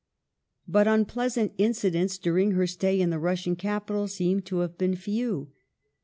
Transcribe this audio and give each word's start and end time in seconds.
But 0.67 0.87
unpleasant 0.87 1.51
incidents 1.59 2.17
during 2.17 2.53
her 2.53 2.65
stay 2.65 2.99
in 2.99 3.11
the. 3.11 3.19
Russian 3.19 3.55
capital 3.55 4.07
seem 4.07 4.39
to 4.41 4.61
have 4.61 4.75
been 4.75 4.95
few. 4.95 5.51